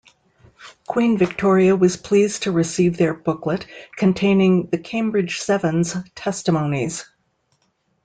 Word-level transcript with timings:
Queen 0.87 1.15
Victoria 1.15 1.75
was 1.75 1.95
pleased 1.95 2.41
to 2.41 2.51
receive 2.51 2.97
their 2.97 3.13
booklet 3.13 3.67
containing 3.95 4.65
The 4.65 4.79
Cambridge 4.79 5.37
Seven's 5.41 5.95
testimonies. 6.15 7.05